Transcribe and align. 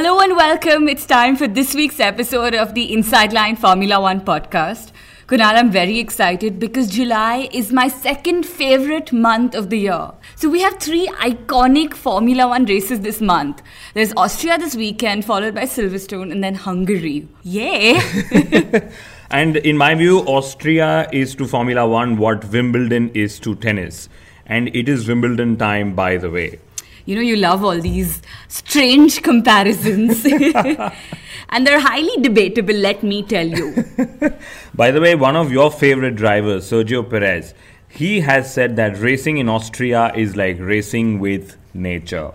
Hello 0.00 0.18
and 0.20 0.34
welcome. 0.34 0.88
It's 0.88 1.04
time 1.04 1.36
for 1.36 1.46
this 1.46 1.74
week's 1.74 2.00
episode 2.00 2.54
of 2.54 2.72
the 2.72 2.90
Inside 2.90 3.34
Line 3.34 3.54
Formula 3.54 4.00
One 4.00 4.22
podcast. 4.22 4.92
Kunal, 5.26 5.56
I'm 5.56 5.70
very 5.70 5.98
excited 5.98 6.58
because 6.58 6.88
July 6.88 7.50
is 7.52 7.70
my 7.70 7.86
second 7.88 8.46
favorite 8.46 9.12
month 9.12 9.54
of 9.54 9.68
the 9.68 9.76
year. 9.76 10.10
So 10.36 10.48
we 10.48 10.62
have 10.62 10.78
three 10.78 11.06
iconic 11.18 11.92
Formula 11.92 12.48
One 12.48 12.64
races 12.64 13.00
this 13.00 13.20
month. 13.20 13.60
There's 13.92 14.14
Austria 14.16 14.56
this 14.56 14.74
weekend, 14.74 15.26
followed 15.26 15.54
by 15.54 15.64
Silverstone, 15.64 16.32
and 16.32 16.42
then 16.42 16.54
Hungary. 16.54 17.28
Yay! 17.42 18.00
And 19.30 19.58
in 19.58 19.76
my 19.76 19.94
view, 19.94 20.20
Austria 20.20 21.10
is 21.12 21.34
to 21.34 21.46
Formula 21.46 21.86
One 21.86 22.16
what 22.16 22.46
Wimbledon 22.46 23.10
is 23.10 23.38
to 23.40 23.54
tennis. 23.54 24.08
And 24.46 24.74
it 24.74 24.88
is 24.88 25.06
Wimbledon 25.06 25.58
time, 25.58 25.94
by 25.94 26.16
the 26.16 26.30
way. 26.30 26.60
You 27.10 27.16
know, 27.16 27.22
you 27.22 27.34
love 27.34 27.64
all 27.64 27.80
these 27.80 28.22
strange 28.46 29.20
comparisons. 29.20 30.24
and 31.48 31.66
they're 31.66 31.80
highly 31.80 32.22
debatable, 32.22 32.74
let 32.74 33.02
me 33.02 33.24
tell 33.24 33.48
you. 33.48 33.84
By 34.74 34.92
the 34.92 35.00
way, 35.00 35.16
one 35.16 35.34
of 35.34 35.50
your 35.50 35.72
favorite 35.72 36.14
drivers, 36.14 36.70
Sergio 36.70 37.10
Perez, 37.10 37.52
he 37.88 38.20
has 38.20 38.54
said 38.54 38.76
that 38.76 38.96
racing 38.98 39.38
in 39.38 39.48
Austria 39.48 40.12
is 40.14 40.36
like 40.36 40.60
racing 40.60 41.18
with 41.18 41.56
nature. 41.74 42.30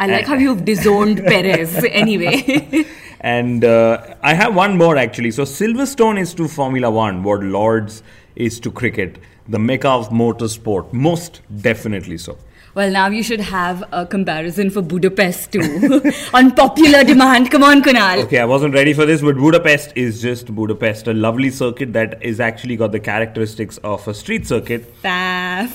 I 0.00 0.08
like 0.08 0.26
how 0.26 0.34
you've 0.34 0.64
disowned 0.64 1.18
Perez 1.24 1.84
anyway. 1.90 2.84
And 3.20 3.64
uh, 3.64 4.16
I 4.22 4.34
have 4.34 4.56
one 4.56 4.76
more 4.76 4.96
actually. 4.96 5.30
So 5.30 5.44
Silverstone 5.44 6.18
is 6.18 6.34
to 6.34 6.48
Formula 6.48 6.90
One 6.90 7.22
what 7.22 7.44
Lords 7.44 8.02
is 8.34 8.58
to 8.60 8.72
cricket, 8.72 9.18
the 9.46 9.60
mecca 9.60 9.88
of 9.88 10.08
motorsport. 10.08 10.92
Most 10.92 11.42
definitely 11.60 12.18
so. 12.18 12.38
Well, 12.74 12.90
now 12.90 13.08
you 13.08 13.22
should 13.22 13.40
have 13.40 13.82
a 13.92 14.06
comparison 14.06 14.70
for 14.70 14.80
Budapest 14.80 15.52
too. 15.52 16.02
On 16.34 16.50
popular 16.52 17.02
demand. 17.04 17.50
Come 17.50 17.64
on, 17.64 17.82
Kunal. 17.82 18.22
Okay, 18.24 18.38
I 18.38 18.44
wasn't 18.44 18.74
ready 18.74 18.92
for 18.92 19.04
this, 19.04 19.20
but 19.22 19.36
Budapest 19.36 19.92
is 19.96 20.22
just 20.22 20.54
Budapest, 20.54 21.08
a 21.08 21.12
lovely 21.14 21.50
circuit 21.50 21.92
that 21.94 22.22
is 22.22 22.38
actually 22.38 22.76
got 22.76 22.92
the 22.92 23.00
characteristics 23.00 23.78
of 23.78 24.06
a 24.06 24.14
street 24.14 24.46
circuit. 24.46 24.84
Faff. 25.02 25.72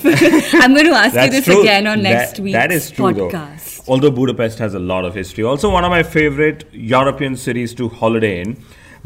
I'm 0.62 0.72
going 0.74 0.86
to 0.86 0.92
ask 0.92 1.14
you 1.14 1.30
this 1.30 1.44
true. 1.44 1.60
again 1.60 1.86
on 1.86 2.02
next 2.02 2.36
That- 2.36 2.42
week's 2.42 2.54
that 2.54 2.72
is 2.72 2.90
true, 2.90 3.06
podcast. 3.06 3.84
Though. 3.84 3.92
Although 3.92 4.10
Budapest 4.10 4.58
has 4.58 4.74
a 4.74 4.78
lot 4.80 5.04
of 5.04 5.14
history. 5.14 5.44
Also, 5.44 5.70
one 5.70 5.84
of 5.84 5.90
my 5.90 6.02
favorite 6.02 6.64
European 6.72 7.36
cities 7.36 7.74
to 7.74 7.88
holiday 7.88 8.40
in. 8.40 8.56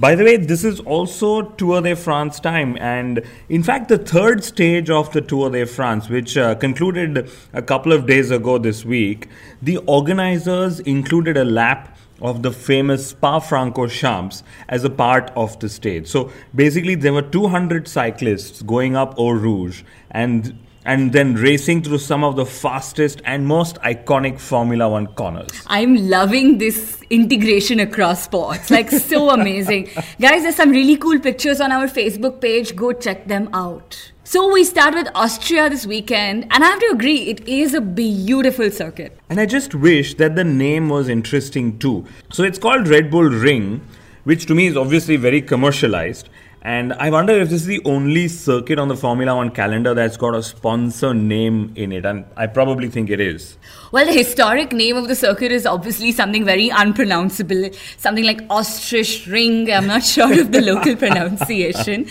By 0.01 0.15
the 0.15 0.25
way, 0.25 0.39
this 0.39 0.65
is 0.65 0.81
also 0.81 1.43
Tour 1.43 1.83
de 1.83 1.95
France 1.95 2.41
time, 2.41 2.79
and 2.81 3.23
in 3.51 3.63
fact, 3.63 3.91
the 3.91 3.99
third 3.99 4.43
stage 4.43 4.89
of 4.89 5.13
the 5.13 5.21
Tour 5.21 5.51
de 5.51 5.67
France, 5.67 6.09
which 6.09 6.39
uh, 6.39 6.55
concluded 6.55 7.31
a 7.53 7.61
couple 7.61 7.93
of 7.93 8.07
days 8.07 8.31
ago 8.31 8.57
this 8.57 8.83
week, 8.83 9.29
the 9.61 9.77
organizers 9.77 10.81
included 10.81 11.37
a 11.37 11.45
lap 11.45 11.99
of 12.23 12.43
the 12.43 12.51
famous 12.51 13.09
Spa 13.09 13.41
Francorchamps 13.41 14.43
as 14.71 14.85
a 14.85 14.91
part 14.91 15.31
of 15.37 15.59
the 15.61 15.69
stage. 15.69 16.07
So 16.07 16.33
basically, 16.55 16.95
there 16.95 17.13
were 17.13 17.21
200 17.21 17.87
cyclists 17.87 18.63
going 18.63 18.97
up 18.97 19.19
Eau 19.19 19.33
Rouge 19.33 19.83
and 20.11 20.59
and 20.85 21.13
then 21.13 21.35
racing 21.35 21.83
through 21.83 21.99
some 21.99 22.25
of 22.25 22.37
the 22.37 22.47
fastest 22.47 23.21
and 23.25 23.47
most 23.47 23.77
iconic 23.77 24.41
Formula 24.41 24.89
One 24.89 25.07
corners. 25.09 25.51
I'm 25.67 26.09
loving 26.09 26.59
this 26.59 27.03
integration 27.11 27.81
across 27.81 28.25
sports. 28.25 28.71
Like, 28.71 28.91
so 28.91 29.31
amazing. 29.41 29.91
Guys, 30.21 30.43
there's 30.43 30.57
some 30.57 30.71
really 30.71 30.97
cool 30.97 31.19
pictures 31.19 31.61
on 31.61 31.73
our 31.73 31.87
Facebook 31.87 32.41
page. 32.41 32.75
Go 32.75 32.93
check 32.93 33.27
them 33.27 33.51
out. 33.53 34.13
So, 34.25 34.53
we 34.53 34.63
start 34.63 34.95
with 34.95 35.09
Austria 35.13 35.69
this 35.69 35.87
weekend, 35.87 36.45
and 36.53 36.63
I 36.63 36.69
have 36.69 36.79
to 36.79 36.91
agree, 36.93 37.23
it 37.23 37.49
is 37.49 37.75
a 37.75 37.81
beautiful 37.81 38.71
circuit. 38.71 39.19
And 39.29 39.41
I 39.41 39.47
just 39.47 39.75
wish 39.75 40.15
that 40.15 40.37
the 40.37 40.45
name 40.45 40.89
was 40.89 41.09
interesting 41.09 41.81
too. 41.81 42.07
So 42.31 42.45
it's 42.45 42.59
called 42.59 42.87
Red 42.87 43.11
Bull 43.11 43.25
Ring, 43.29 43.81
which 44.23 44.47
to 44.47 44.55
me 44.55 44.69
is 44.69 44.77
obviously 44.77 45.17
very 45.17 45.43
commercialized. 45.43 46.29
And 46.63 46.93
I 46.93 47.09
wonder 47.09 47.33
if 47.33 47.49
this 47.49 47.63
is 47.63 47.67
the 47.67 47.81
only 47.87 48.29
circuit 48.29 48.79
on 48.79 48.89
the 48.89 48.97
Formula 48.97 49.35
One 49.35 49.51
calendar 49.51 49.95
that's 49.95 50.19
got 50.19 50.35
a 50.35 50.43
sponsor 50.43 51.15
name 51.15 51.73
in 51.75 51.91
it. 51.91 52.05
And 52.05 52.27
I 52.37 52.49
probably 52.49 52.91
think 52.91 53.09
it 53.09 53.19
is. 53.19 53.57
Well, 53.93 54.05
the 54.05 54.13
historic 54.13 54.73
name 54.73 54.97
of 54.97 55.09
the 55.09 55.15
circuit 55.15 55.53
is 55.53 55.65
obviously 55.65 56.13
something 56.13 56.45
very 56.45 56.69
unpronounceable, 56.69 57.71
something 57.97 58.25
like 58.25 58.43
Ostrich 58.51 59.27
Ring. 59.27 59.73
I'm 59.73 59.87
not 59.87 60.05
sure 60.15 60.39
of 60.39 60.53
the 60.53 60.61
local 60.61 60.97
pronunciation. 60.97 62.07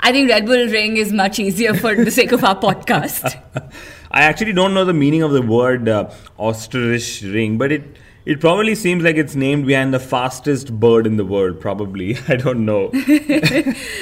I 0.00 0.10
think 0.10 0.28
Red 0.28 0.46
Bull 0.46 0.66
Ring 0.66 0.96
is 0.96 1.12
much 1.12 1.38
easier 1.38 1.72
for 1.72 1.94
the 1.94 2.10
sake 2.10 2.32
of 2.32 2.42
our 2.42 2.58
podcast. 2.58 3.40
I 4.10 4.22
actually 4.22 4.54
don't 4.54 4.74
know 4.74 4.84
the 4.84 4.92
meaning 4.92 5.22
of 5.22 5.30
the 5.30 5.42
word 5.42 5.88
uh, 5.88 6.10
ostrich 6.36 7.22
ring, 7.22 7.58
but 7.58 7.70
it 7.70 7.96
it 8.26 8.40
probably 8.40 8.74
seems 8.74 9.04
like 9.04 9.16
it's 9.16 9.34
named 9.34 9.66
behind 9.66 9.92
the 9.92 9.98
fastest 9.98 10.80
bird 10.80 11.06
in 11.06 11.16
the 11.16 11.24
world. 11.24 11.60
Probably, 11.60 12.16
I 12.28 12.36
don't 12.36 12.64
know. 12.64 12.90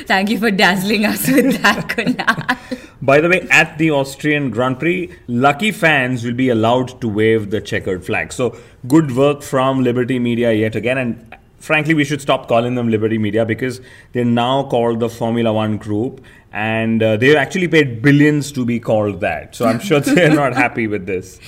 Thank 0.06 0.30
you 0.30 0.38
for 0.38 0.50
dazzling 0.50 1.04
us 1.04 1.28
with 1.28 1.60
that, 1.62 1.88
Kunal. 1.88 2.58
By 3.00 3.20
the 3.20 3.28
way, 3.28 3.40
at 3.50 3.78
the 3.78 3.90
Austrian 3.90 4.50
Grand 4.50 4.78
Prix, 4.78 5.10
lucky 5.26 5.72
fans 5.72 6.24
will 6.24 6.34
be 6.34 6.50
allowed 6.50 7.00
to 7.00 7.08
wave 7.08 7.50
the 7.50 7.60
checkered 7.60 8.04
flag. 8.06 8.32
So, 8.32 8.56
good 8.86 9.16
work 9.16 9.42
from 9.42 9.82
Liberty 9.82 10.20
Media 10.20 10.52
yet 10.52 10.76
again. 10.76 10.98
And 10.98 11.36
frankly, 11.58 11.94
we 11.94 12.04
should 12.04 12.20
stop 12.20 12.46
calling 12.46 12.76
them 12.76 12.88
Liberty 12.88 13.18
Media 13.18 13.44
because 13.44 13.80
they're 14.12 14.24
now 14.24 14.62
called 14.62 15.00
the 15.00 15.08
Formula 15.08 15.52
One 15.52 15.78
Group. 15.78 16.20
And 16.52 17.02
uh, 17.02 17.16
they've 17.16 17.34
actually 17.34 17.66
paid 17.66 18.02
billions 18.02 18.52
to 18.52 18.64
be 18.64 18.78
called 18.78 19.20
that. 19.20 19.56
So, 19.56 19.66
I'm 19.66 19.80
sure 19.80 19.98
they're 19.98 20.32
not 20.32 20.54
happy 20.54 20.86
with 20.86 21.06
this. 21.06 21.40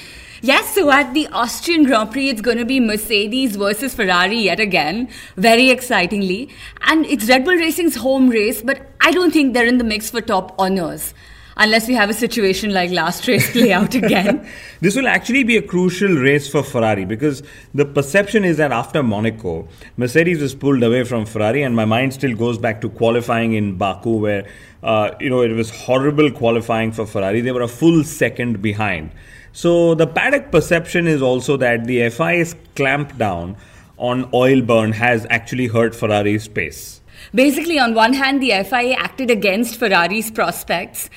Yes, 0.45 0.75
so 0.75 0.91
at 0.91 1.15
the 1.15 1.27
Austrian 1.29 1.85
Grand 1.85 2.11
Prix, 2.13 2.29
it's 2.29 2.43
going 2.43 2.59
to 2.59 2.67
be 2.67 2.79
Mercedes 2.79 3.57
versus 3.57 3.95
Ferrari 3.95 4.41
yet 4.41 4.61
again, 4.61 5.09
very 5.39 5.71
excitingly. 5.71 6.51
And 6.83 7.07
it's 7.07 7.31
Red 7.31 7.47
Bull 7.47 7.55
Racing's 7.55 7.97
home 7.97 8.29
race, 8.29 8.61
but 8.61 8.91
I 9.01 9.11
don't 9.11 9.31
think 9.31 9.55
they're 9.55 9.65
in 9.65 9.79
the 9.79 9.85
mix 9.85 10.11
for 10.11 10.21
top 10.21 10.55
honors. 10.59 11.15
Unless 11.57 11.89
we 11.89 11.95
have 11.95 12.11
a 12.11 12.13
situation 12.13 12.75
like 12.75 12.91
last 12.91 13.27
race 13.27 13.51
play 13.53 13.73
out 13.73 13.95
again. 14.03 14.47
This 14.83 14.97
will 14.97 15.09
actually 15.09 15.45
be 15.45 15.57
a 15.57 15.63
crucial 15.63 16.11
race 16.11 16.47
for 16.47 16.63
Ferrari 16.63 17.07
because 17.07 17.43
the 17.73 17.87
perception 17.87 18.45
is 18.45 18.59
that 18.59 18.71
after 18.71 19.03
Monaco, 19.03 19.67
Mercedes 19.97 20.43
was 20.43 20.55
pulled 20.55 20.83
away 20.83 21.05
from 21.05 21.25
Ferrari, 21.25 21.63
and 21.63 21.75
my 21.75 21.87
mind 21.87 22.13
still 22.13 22.37
goes 22.37 22.59
back 22.59 22.83
to 22.83 22.91
qualifying 22.91 23.55
in 23.55 23.79
Baku, 23.79 24.19
where 24.19 24.47
uh, 24.83 25.13
you 25.21 25.31
know 25.31 25.41
it 25.41 25.53
was 25.53 25.71
horrible 25.71 26.31
qualifying 26.31 26.93
for 26.93 27.07
Ferrari. 27.07 27.41
They 27.41 27.53
were 27.53 27.63
a 27.63 27.69
full 27.69 28.05
second 28.05 28.61
behind. 28.61 29.11
So 29.57 29.95
the 29.95 30.09
paddock 30.09 30.51
perception 30.51 31.07
is 31.07 31.23
also 31.23 31.57
that 31.59 31.85
the 31.85 32.11
FIA's 32.11 32.57
clampdown 32.75 33.55
on 33.97 34.29
oil 34.35 34.61
burn 34.61 34.91
has 34.91 35.29
actually 35.31 35.69
hurt 35.69 35.95
Ferrari's 35.95 36.49
pace. 36.49 37.01
Basically, 37.33 37.79
on 37.79 37.95
one 37.95 38.15
hand, 38.15 38.43
the 38.43 38.51
FIA 38.65 38.95
acted 38.95 39.31
against 39.31 39.79
Ferrari's 39.79 40.33
prospects. 40.33 41.09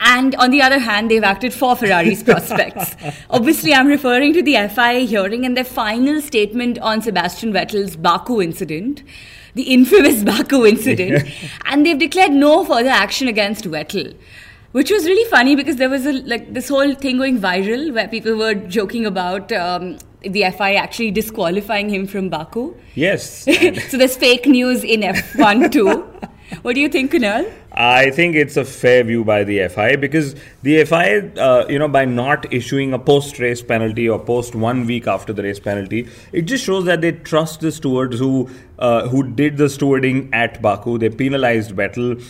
And 0.00 0.34
on 0.34 0.50
the 0.50 0.60
other 0.60 0.80
hand, 0.80 1.08
they've 1.08 1.22
acted 1.22 1.54
for 1.54 1.76
Ferrari's 1.76 2.22
prospects. 2.30 2.96
Obviously, 3.30 3.72
I'm 3.72 3.86
referring 3.86 4.32
to 4.32 4.42
the 4.42 4.54
FIA 4.68 5.06
hearing 5.06 5.46
and 5.46 5.56
their 5.56 5.62
final 5.62 6.20
statement 6.20 6.80
on 6.80 7.00
Sebastian 7.00 7.52
Vettel's 7.52 7.94
Baku 7.94 8.42
incident, 8.42 9.04
the 9.54 9.72
infamous 9.72 10.24
Baku 10.32 10.66
incident, 10.66 11.28
and 11.66 11.86
they've 11.86 11.96
declared 11.96 12.32
no 12.32 12.64
further 12.64 12.90
action 12.90 13.28
against 13.28 13.64
Vettel. 13.66 14.16
Which 14.74 14.90
was 14.90 15.04
really 15.04 15.30
funny 15.30 15.54
because 15.54 15.76
there 15.76 15.88
was 15.88 16.04
a 16.04 16.12
like 16.12 16.52
this 16.52 16.68
whole 16.68 16.94
thing 16.94 17.18
going 17.18 17.38
viral 17.38 17.94
where 17.94 18.08
people 18.08 18.34
were 18.34 18.54
joking 18.54 19.06
about 19.06 19.52
um, 19.52 19.98
the 20.22 20.50
FI 20.50 20.74
actually 20.74 21.12
disqualifying 21.12 21.88
him 21.88 22.08
from 22.08 22.28
Baku. 22.28 22.74
Yes. 22.96 23.44
so 23.90 23.96
there's 23.96 24.16
fake 24.16 24.46
news 24.46 24.82
in 24.82 25.02
F1 25.02 25.70
too. 25.70 26.02
What 26.62 26.74
do 26.74 26.80
you 26.80 26.88
think, 26.88 27.12
Kunal? 27.12 27.50
I 27.72 28.10
think 28.10 28.34
it's 28.34 28.56
a 28.56 28.64
fair 28.64 29.04
view 29.04 29.24
by 29.24 29.44
the 29.44 29.68
FI 29.68 29.94
because 29.94 30.34
the 30.62 30.84
FI, 30.84 31.18
uh, 31.38 31.66
you 31.68 31.78
know, 31.78 31.88
by 31.88 32.04
not 32.04 32.52
issuing 32.52 32.92
a 32.92 32.98
post-race 32.98 33.62
penalty 33.62 34.08
or 34.08 34.18
post 34.18 34.56
one 34.56 34.86
week 34.86 35.06
after 35.06 35.32
the 35.32 35.44
race 35.44 35.60
penalty, 35.60 36.08
it 36.32 36.42
just 36.42 36.64
shows 36.64 36.84
that 36.86 37.00
they 37.00 37.12
trust 37.12 37.60
the 37.60 37.70
stewards 37.70 38.18
who 38.18 38.50
uh, 38.80 39.06
who 39.08 39.22
did 39.22 39.56
the 39.56 39.64
stewarding 39.66 40.28
at 40.32 40.60
Baku. 40.60 40.98
They 40.98 41.10
penalized 41.10 41.76
Vettel 41.76 42.20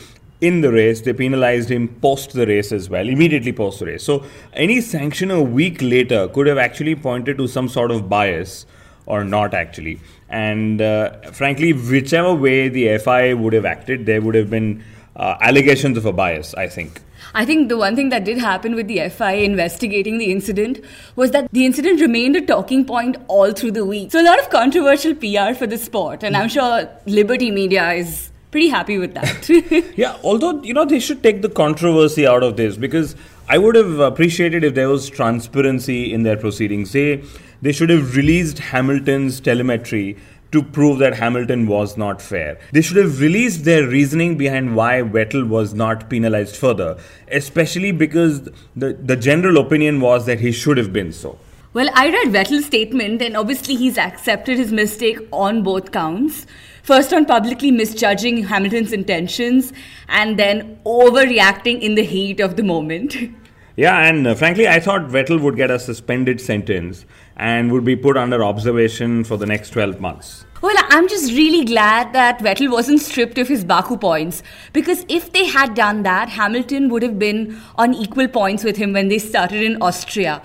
in 0.47 0.61
the 0.61 0.71
race. 0.73 1.01
They 1.01 1.13
penalized 1.13 1.71
him 1.71 1.89
post 1.89 2.33
the 2.33 2.47
race 2.47 2.73
as 2.73 2.89
well, 2.91 3.09
immediately 3.09 3.53
post 3.53 3.81
the 3.81 3.87
race. 3.87 4.05
So 4.05 4.25
any 4.53 4.81
sanction 4.81 5.31
a 5.31 5.43
week 5.43 5.81
later 5.81 6.29
could 6.29 6.47
have 6.47 6.59
actually 6.59 6.95
pointed 6.95 7.39
to 7.39 7.47
some 7.47 7.69
sort 7.69 7.91
of 7.91 8.09
bias 8.09 8.67
or 9.07 9.25
not 9.25 9.55
actually. 9.55 10.01
And 10.29 10.81
uh, 10.81 11.31
frankly, 11.33 11.73
whichever 11.73 12.35
way 12.35 12.69
the 12.69 12.99
FIA 12.99 13.37
would 13.37 13.53
have 13.53 13.65
acted, 13.65 14.07
there 14.07 14.21
would 14.21 14.35
have 14.35 14.51
been 14.51 14.85
uh, 15.17 15.37
allegations 15.41 15.97
of 15.97 16.07
a 16.07 16.13
bias, 16.13 16.55
I 16.55 16.69
think. 16.69 17.01
I 17.33 17.45
think 17.45 17.69
the 17.69 17.77
one 17.77 17.97
thing 17.97 18.11
that 18.11 18.25
did 18.25 18.39
happen 18.39 18.75
with 18.75 18.87
the 18.87 19.09
FIA 19.09 19.45
investigating 19.45 20.19
the 20.19 20.31
incident 20.31 20.81
was 21.17 21.31
that 21.31 21.51
the 21.53 21.65
incident 21.65 22.01
remained 22.01 22.37
a 22.37 22.41
talking 22.41 22.85
point 22.85 23.17
all 23.29 23.53
through 23.53 23.73
the 23.73 23.85
week. 23.85 24.13
So 24.13 24.21
a 24.21 24.27
lot 24.27 24.39
of 24.39 24.51
controversial 24.51 25.15
PR 25.15 25.55
for 25.55 25.67
the 25.67 25.79
sport, 25.79 26.23
and 26.23 26.37
I'm 26.37 26.49
sure 26.49 26.89
Liberty 27.07 27.51
Media 27.51 27.93
is 27.93 28.31
pretty 28.55 28.69
happy 28.69 28.99
with 28.99 29.15
that. 29.15 29.49
yeah, 29.97 30.17
although 30.23 30.63
you 30.63 30.75
know 30.75 30.85
they 30.85 31.01
should 31.01 31.23
take 31.25 31.43
the 31.43 31.49
controversy 31.49 32.25
out 32.33 32.45
of 32.49 32.57
this 32.57 32.77
because 32.77 33.17
I 33.49 33.59
would 33.59 33.75
have 33.75 33.99
appreciated 33.99 34.63
if 34.63 34.77
there 34.77 34.89
was 34.89 35.11
transparency 35.11 36.13
in 36.13 36.23
their 36.23 36.37
proceedings. 36.37 36.93
Say 36.93 37.25
they 37.63 37.73
should 37.73 37.91
have 37.91 38.15
released 38.15 38.61
Hamilton's 38.61 39.41
telemetry 39.41 40.17
to 40.53 40.63
prove 40.63 41.01
that 41.01 41.17
Hamilton 41.17 41.67
was 41.67 41.97
not 41.97 42.23
fair. 42.23 42.61
They 42.71 42.81
should 42.81 42.97
have 42.99 43.21
released 43.21 43.65
their 43.65 43.89
reasoning 43.89 44.37
behind 44.39 44.77
why 44.77 45.03
Vettel 45.03 45.49
was 45.49 45.75
not 45.75 46.09
penalized 46.09 46.57
further, 46.57 46.97
especially 47.27 47.91
because 47.91 48.43
the, 48.77 48.93
the 48.93 49.17
general 49.17 49.59
opinion 49.59 50.01
was 50.01 50.27
that 50.27 50.39
he 50.39 50.53
should 50.53 50.77
have 50.77 50.93
been 50.93 51.13
so. 51.13 51.37
Well, 51.73 51.91
I 51.93 52.09
read 52.09 52.29
Vettel's 52.29 52.67
statement, 52.67 53.21
and 53.21 53.37
obviously 53.37 53.75
he's 53.75 53.99
accepted 53.99 54.59
his 54.59 54.71
mistake 54.71 55.19
on 55.33 55.65
both 55.65 55.91
counts. 55.91 56.47
First, 56.85 57.15
on 57.15 57.25
publicly 57.25 57.71
misjudging 57.71 58.45
Hamilton's 58.45 58.93
intentions, 58.93 59.73
and 60.07 60.39
then 60.39 60.79
overreacting 60.85 61.81
in 61.81 61.95
the 61.95 62.05
heat 62.05 62.41
of 62.41 62.57
the 62.57 62.63
moment. 62.63 63.17
Yeah, 63.77 64.07
and 64.07 64.25
uh, 64.25 64.37
frankly, 64.37 64.69
I 64.69 64.79
thought 64.79 65.09
Vettel 65.09 65.41
would 65.41 65.57
get 65.57 65.69
a 65.69 65.81
suspended 65.81 66.41
sentence 66.41 67.05
and 67.37 67.73
would 67.73 67.85
be 67.85 67.97
put 67.97 68.17
under 68.17 68.45
observation 68.45 69.25
for 69.25 69.37
the 69.37 69.47
next 69.47 69.71
12 69.71 70.01
months. 70.01 70.45
Well, 70.63 70.77
I'm 70.91 71.09
just 71.09 71.33
really 71.33 71.65
glad 71.65 72.13
that 72.13 72.39
Vettel 72.39 72.71
wasn't 72.71 73.01
stripped 73.01 73.37
of 73.37 73.49
his 73.49 73.65
Baku 73.65 73.97
points 73.97 74.45
because 74.73 75.05
if 75.09 75.33
they 75.33 75.47
had 75.47 75.75
done 75.75 76.05
that, 76.05 76.29
Hamilton 76.29 76.89
would 76.91 77.03
have 77.03 77.19
been 77.19 77.61
on 77.75 77.95
equal 77.95 78.29
points 78.29 78.63
with 78.63 78.77
him 78.77 78.93
when 78.93 79.09
they 79.09 79.19
started 79.19 79.61
in 79.61 79.83
Austria. 79.83 80.41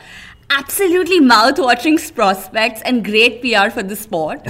Absolutely 0.49 1.19
mouth 1.19 1.59
watering 1.59 1.99
prospects 2.15 2.81
and 2.81 3.05
great 3.05 3.43
PR 3.43 3.69
for 3.69 3.83
the 3.83 3.95
sport. 3.95 4.41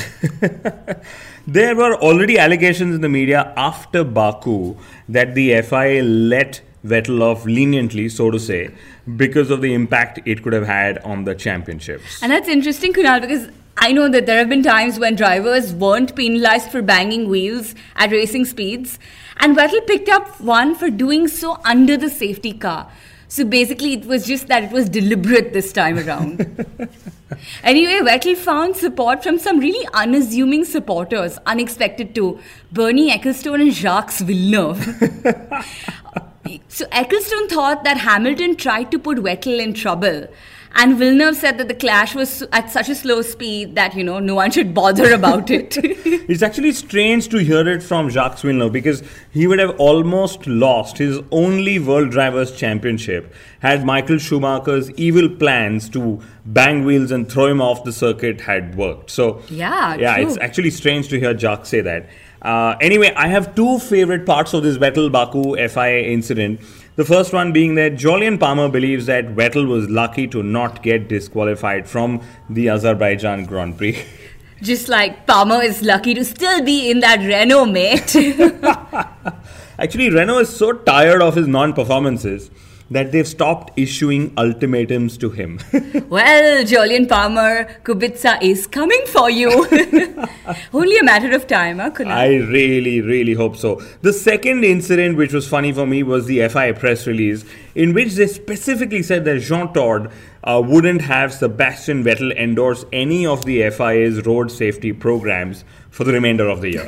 there 1.53 1.75
were 1.75 1.95
already 1.95 2.37
allegations 2.37 2.95
in 2.95 3.01
the 3.01 3.09
media 3.09 3.53
after 3.57 4.03
Baku 4.03 4.75
that 5.07 5.33
the 5.35 5.61
FIA 5.61 6.03
let 6.03 6.61
Vettel 6.85 7.21
off 7.21 7.45
leniently, 7.45 8.07
so 8.07 8.31
to 8.31 8.39
say, 8.39 8.71
because 9.17 9.49
of 9.49 9.61
the 9.61 9.73
impact 9.73 10.19
it 10.25 10.43
could 10.43 10.53
have 10.53 10.65
had 10.65 10.99
on 10.99 11.25
the 11.25 11.35
championships. 11.35 12.21
And 12.21 12.31
that's 12.31 12.47
interesting, 12.47 12.93
Kunal, 12.93 13.19
because 13.19 13.49
I 13.77 13.91
know 13.91 14.07
that 14.09 14.25
there 14.25 14.37
have 14.37 14.49
been 14.49 14.63
times 14.63 14.99
when 14.99 15.15
drivers 15.15 15.73
weren't 15.73 16.15
penalized 16.15 16.69
for 16.71 16.81
banging 16.81 17.27
wheels 17.27 17.75
at 17.95 18.11
racing 18.11 18.45
speeds, 18.45 18.99
and 19.37 19.57
Vettel 19.57 19.85
picked 19.87 20.09
up 20.09 20.39
one 20.39 20.75
for 20.75 20.89
doing 20.89 21.27
so 21.27 21.57
under 21.65 21.97
the 21.97 22.09
safety 22.09 22.53
car. 22.53 22.91
So 23.31 23.45
basically, 23.45 23.93
it 23.93 24.05
was 24.05 24.25
just 24.25 24.47
that 24.47 24.63
it 24.63 24.71
was 24.71 24.89
deliberate 24.89 25.53
this 25.53 25.71
time 25.71 25.99
around. 25.99 26.39
anyway, 27.63 27.99
Vettel 28.01 28.35
found 28.35 28.75
support 28.75 29.21
from 29.21 29.37
some 29.37 29.59
really 29.59 29.87
unassuming 29.93 30.65
supporters, 30.65 31.37
unexpected 31.45 32.15
too 32.15 32.39
Bernie 32.71 33.11
Ecclestone 33.11 33.61
and 33.61 33.71
Jacques 33.71 34.13
Villeneuve. 34.13 34.83
so 36.69 36.85
Ecclestone 36.87 37.47
thought 37.49 37.83
that 37.83 37.97
Hamilton 37.97 38.55
tried 38.55 38.89
to 38.89 38.97
put 38.97 39.19
Vettel 39.19 39.59
in 39.61 39.75
trouble. 39.75 40.27
And 40.75 40.98
Villeneuve 40.98 41.36
said 41.36 41.57
that 41.57 41.68
the 41.68 41.74
clash 41.74 42.16
was 42.16 42.44
at 42.51 42.69
such 42.69 42.89
a 42.89 42.95
slow 42.95 43.21
speed 43.21 43.75
that, 43.75 43.95
you 43.95 44.04
know, 44.04 44.19
no 44.19 44.36
one 44.36 44.51
should 44.51 44.74
bother 44.74 45.13
about 45.19 45.50
it. 45.50 45.77
it's 45.83 46.42
actually 46.42 46.71
strange 46.71 47.27
to 47.30 47.38
hear 47.38 47.68
it 47.68 47.81
from 47.81 48.10
Jacques 48.10 48.39
Villeneuve 48.39 48.71
because 48.71 49.04
he 49.31 49.48
would 49.48 49.60
have 49.60 49.80
almost 49.80 50.45
lost 50.48 50.98
his 50.98 51.19
only 51.31 51.80
World 51.80 52.12
Drivers' 52.12 52.51
Championship 52.51 53.33
had 53.60 53.86
Michael 53.86 54.18
Schumacher's 54.18 54.89
evil 54.92 55.30
plans 55.30 55.89
to 55.89 56.21
bang 56.45 56.86
wheels 56.86 57.12
and 57.12 57.30
throw 57.30 57.48
him 57.48 57.62
off 57.62 57.83
the 57.83 57.92
circuit 57.92 58.42
had 58.42 58.75
worked. 58.75 59.10
So, 59.10 59.42
yeah, 59.50 59.95
yeah, 59.95 60.16
true. 60.16 60.27
it's 60.27 60.38
actually 60.38 60.69
strange 60.69 61.10
to 61.10 61.19
hear 61.19 61.33
Jacques 61.38 61.66
say 61.66 61.81
that. 61.81 62.10
Uh, 62.42 62.75
anyway, 62.80 63.13
I 63.16 63.27
have 63.27 63.54
two 63.56 63.80
favorite 63.80 64.25
parts 64.25 64.54
of 64.54 64.63
this 64.63 64.77
Vettel 64.77 65.12
Baku 65.12 65.56
FIA 65.68 66.12
incident. 66.12 66.62
The 66.99 67.05
first 67.05 67.31
one 67.31 67.53
being 67.53 67.75
that 67.75 67.93
Jolyon 67.93 68.37
Palmer 68.37 68.67
believes 68.67 69.05
that 69.05 69.33
Vettel 69.33 69.65
was 69.69 69.89
lucky 69.89 70.27
to 70.27 70.43
not 70.43 70.83
get 70.83 71.07
disqualified 71.07 71.87
from 71.87 72.21
the 72.49 72.67
Azerbaijan 72.67 73.45
Grand 73.45 73.77
Prix. 73.77 74.03
Just 74.61 74.89
like 74.89 75.25
Palmer 75.25 75.61
is 75.61 75.81
lucky 75.81 76.13
to 76.13 76.25
still 76.25 76.61
be 76.61 76.91
in 76.91 76.99
that 76.99 77.19
Renault, 77.19 77.67
mate. 77.67 78.13
Actually, 79.79 80.09
Renault 80.09 80.39
is 80.39 80.53
so 80.53 80.73
tired 80.73 81.21
of 81.21 81.35
his 81.35 81.47
non 81.47 81.71
performances 81.71 82.51
that 82.91 83.12
they've 83.12 83.27
stopped 83.27 83.77
issuing 83.77 84.33
ultimatums 84.38 85.18
to 85.18 85.30
him. 85.30 85.59
well, 86.09 86.63
Jolyon 86.63 87.07
Palmer, 87.07 87.65
Kubica 87.83 88.41
is 88.41 88.65
coming 88.68 89.01
for 89.06 89.30
you. 89.30 89.50
Only 90.74 90.97
a 90.97 91.03
matter 91.03 91.31
of 91.36 91.47
time, 91.47 91.80
huh, 91.80 91.91
Kunal? 91.91 92.12
I 92.12 92.38
really, 92.38 93.01
really 93.01 93.33
hope 93.33 93.56
so. 93.56 93.81
The 94.01 94.13
second 94.13 94.63
incident, 94.63 95.18
which 95.18 95.33
was 95.33 95.47
funny 95.47 95.71
for 95.71 95.86
me, 95.86 96.03
was 96.03 96.25
the 96.25 96.47
FIA 96.47 96.74
press 96.74 97.06
release, 97.06 97.45
in 97.75 97.94
which 97.94 98.13
they 98.13 98.27
specifically 98.27 99.03
said 99.03 99.25
that 99.25 99.39
Jean 99.42 99.71
Todt 99.74 100.12
uh, 100.44 100.62
wouldn't 100.65 101.01
have 101.01 101.33
Sebastian 101.33 102.03
Vettel 102.03 102.35
endorse 102.35 102.85
any 102.92 103.25
of 103.25 103.45
the 103.45 103.69
FIA's 103.69 104.25
road 104.25 104.51
safety 104.51 104.94
programs 104.94 105.63
for 105.89 106.03
the 106.03 106.13
remainder 106.13 106.47
of 106.47 106.62
the 106.62 106.71
year. 106.71 106.88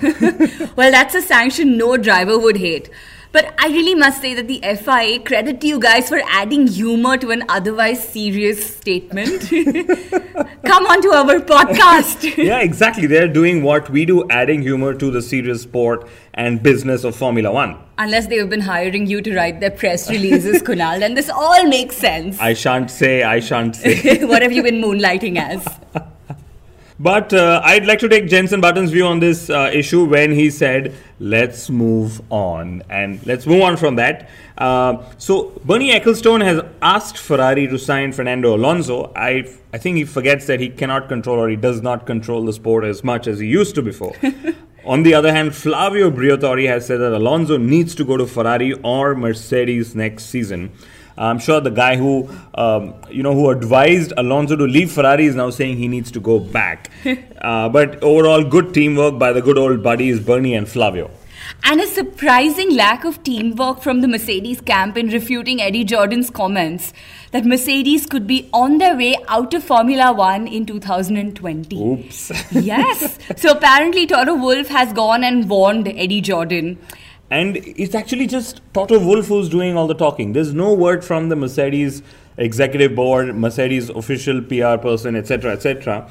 well, 0.76 0.92
that's 0.92 1.16
a 1.16 1.22
sanction 1.22 1.78
no 1.78 1.98
driver 1.98 2.40
would 2.40 2.58
hate. 2.58 2.90
But 3.32 3.54
I 3.58 3.68
really 3.68 3.96
must 3.96 4.22
say 4.22 4.34
that 4.34 4.48
the 4.48 4.60
FIA 4.62 5.20
credit 5.20 5.62
to 5.62 5.68
you 5.68 5.80
guys 5.80 6.10
for 6.10 6.20
adding 6.28 6.68
humor 6.68 7.18
to 7.18 7.32
an 7.32 7.44
otherwise 7.48 8.06
serious 8.06 8.76
statement. 8.76 9.48
Come 10.66 10.86
on 10.86 11.02
to 11.02 11.10
our 11.12 11.40
podcast. 11.40 12.36
yeah, 12.44 12.60
exactly. 12.60 13.08
They're 13.08 13.30
doing 13.30 13.64
what 13.64 13.90
we 13.90 14.04
do, 14.06 14.28
adding 14.30 14.62
humor 14.62 14.94
to 14.94 15.10
the 15.12 15.22
serious 15.22 15.62
sport 15.62 16.10
and 16.34 16.62
business 16.62 17.06
of 17.06 17.16
Formula 17.16 17.52
One. 17.52 17.78
Unless 17.98 18.28
they've 18.28 18.50
been 18.50 18.62
hiring 18.62 19.08
you 19.08 19.22
to 19.22 19.34
write 19.34 19.62
their 19.62 19.72
press 19.72 20.10
releases, 20.10 20.62
Kunal, 20.70 21.00
then 21.00 21.14
this 21.14 21.30
all 21.30 21.66
makes 21.68 21.96
sense. 21.96 22.38
I 22.40 22.54
shan't 22.54 22.92
say, 22.92 23.24
I 23.24 23.40
shan't 23.40 23.78
say. 23.78 24.26
what 24.26 24.42
have 24.42 24.52
you 24.52 24.62
been 24.62 24.82
moonlighting 24.82 25.38
as? 25.38 25.66
But 27.02 27.34
uh, 27.34 27.62
I'd 27.64 27.88
like 27.88 27.98
to 28.00 28.08
take 28.08 28.28
Jensen 28.28 28.62
Button's 28.62 28.92
view 28.92 29.08
on 29.08 29.20
this 29.20 29.50
uh, 29.50 29.72
issue 29.74 30.06
when 30.06 30.32
he 30.32 30.52
said, 30.52 30.94
let's 31.20 31.68
move 31.68 32.22
on. 32.32 32.84
And 32.92 33.26
let's 33.26 33.48
move 33.48 33.64
on 33.64 33.76
from 33.76 33.96
that. 33.96 34.30
Uh, 34.56 35.02
so, 35.18 35.60
Bernie 35.66 35.92
Ecclestone 35.94 36.44
has 36.44 36.64
asked 36.84 37.18
Ferrari 37.18 37.68
to 37.68 37.80
sign 37.80 38.12
Fernando 38.12 38.56
Alonso. 38.56 39.12
I, 39.16 39.52
I 39.74 39.80
think 39.80 39.98
he 39.98 40.06
forgets 40.06 40.46
that 40.46 40.60
he 40.60 40.70
cannot 40.70 41.10
control 41.10 41.40
or 41.40 41.50
he 41.50 41.56
does 41.56 41.82
not 41.82 42.06
control 42.06 42.46
the 42.46 42.54
sport 42.54 42.84
as 42.84 43.04
much 43.04 43.26
as 43.26 43.40
he 43.40 43.48
used 43.48 43.74
to 43.76 43.82
before. 43.82 44.16
on 44.86 45.02
the 45.02 45.16
other 45.16 45.34
hand, 45.34 45.56
Flavio 45.56 46.12
Briatore 46.12 46.68
has 46.68 46.86
said 46.86 46.98
that 46.98 47.14
Alonso 47.14 47.58
needs 47.58 47.96
to 47.96 48.06
go 48.06 48.16
to 48.16 48.28
Ferrari 48.28 48.74
or 48.84 49.16
Mercedes 49.16 49.96
next 49.96 50.26
season. 50.26 50.72
I'm 51.26 51.40
sure 51.40 51.62
the 51.62 51.72
guy 51.72 51.96
who, 51.96 52.30
um, 52.56 52.96
you 53.10 53.24
know, 53.24 53.34
who 53.34 53.50
advised 53.50 54.14
Alonso 54.18 54.56
to 54.56 54.64
leave 54.64 54.92
Ferrari 54.92 55.26
is 55.26 55.36
now 55.36 55.50
saying 55.50 55.78
he 55.78 55.88
needs 55.88 56.12
to 56.12 56.20
go 56.20 56.40
back. 56.40 56.90
uh, 57.42 57.70
but 57.70 58.02
overall, 58.04 58.44
good 58.44 58.74
teamwork 58.74 59.20
by 59.20 59.32
the 59.32 59.42
good 59.42 59.58
old 59.58 59.84
buddies 59.84 60.20
Bernie 60.20 60.56
and 60.56 60.68
Flavio. 60.68 61.12
And 61.64 61.80
a 61.80 61.86
surprising 61.86 62.76
lack 62.76 63.04
of 63.04 63.24
teamwork 63.24 63.82
from 63.82 64.02
the 64.02 64.08
Mercedes 64.08 64.62
camp 64.62 64.98
in 64.98 65.10
refuting 65.10 65.62
Eddie 65.62 65.84
Jordan's 65.84 66.30
comments 66.30 66.92
that 67.32 67.46
Mercedes 67.46 68.06
could 68.06 68.26
be 68.26 68.50
on 68.52 68.78
their 68.78 68.96
way 68.96 69.16
out 69.28 69.54
of 69.54 69.64
Formula 69.64 70.12
One 70.12 70.48
in 70.48 70.66
2020. 70.66 71.78
Oops. 71.78 72.32
yes. 72.52 73.20
So 73.38 73.52
apparently, 73.52 74.08
Toto 74.08 74.36
Wolff 74.36 74.68
has 74.68 74.92
gone 74.94 75.24
and 75.24 75.50
warned 75.50 75.88
Eddie 75.88 76.22
Jordan 76.22 76.80
and 77.32 77.56
it's 77.56 77.96
actually 77.96 78.28
just 78.28 78.62
Toto 78.74 79.00
Wolff 79.00 79.28
who's 79.28 79.48
doing 79.48 79.78
all 79.78 79.88
the 79.88 79.96
talking. 79.96 80.34
There's 80.34 80.54
no 80.54 80.74
word 80.74 81.04
from 81.04 81.30
the 81.30 81.36
Mercedes 81.38 82.04
executive 82.38 82.94
board, 82.94 83.34
Mercedes 83.36 83.90
official 83.90 84.42
PR 84.42 84.76
person, 84.78 85.16
etc., 85.16 85.54
etc. 85.54 86.10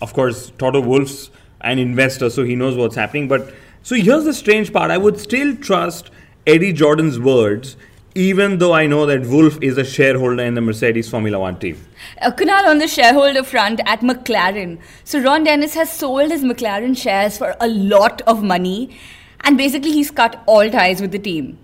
Of 0.00 0.14
course, 0.14 0.52
Toto 0.58 0.80
Wolff's 0.80 1.30
an 1.60 1.78
investor, 1.78 2.30
so 2.30 2.44
he 2.44 2.56
knows 2.56 2.76
what's 2.76 2.96
happening. 2.96 3.28
But 3.28 3.52
So 3.82 3.94
here's 3.94 4.24
the 4.24 4.32
strange 4.32 4.72
part 4.72 4.90
I 4.90 4.96
would 4.96 5.20
still 5.20 5.54
trust 5.56 6.10
Eddie 6.46 6.72
Jordan's 6.72 7.18
words, 7.20 7.76
even 8.14 8.56
though 8.56 8.72
I 8.72 8.86
know 8.86 9.04
that 9.04 9.26
Wolff 9.26 9.58
is 9.60 9.76
a 9.76 9.84
shareholder 9.84 10.42
in 10.42 10.54
the 10.54 10.62
Mercedes 10.62 11.10
Formula 11.10 11.38
One 11.38 11.58
team. 11.58 11.76
Uh, 12.22 12.30
Kunal 12.30 12.64
on 12.64 12.78
the 12.78 12.88
shareholder 12.88 13.42
front 13.42 13.80
at 13.84 14.00
McLaren. 14.00 14.78
So 15.04 15.20
Ron 15.20 15.44
Dennis 15.44 15.74
has 15.74 15.92
sold 15.92 16.30
his 16.30 16.42
McLaren 16.42 16.96
shares 16.96 17.36
for 17.36 17.54
a 17.60 17.68
lot 17.68 18.22
of 18.22 18.42
money, 18.42 18.96
and 19.44 19.56
basically 19.56 19.92
he's 19.92 20.10
cut 20.10 20.42
all 20.46 20.68
ties 20.70 21.00
with 21.00 21.12
the 21.12 21.18
team. 21.18 21.58